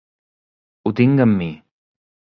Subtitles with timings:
[0.87, 1.51] Ho tinc amb mi.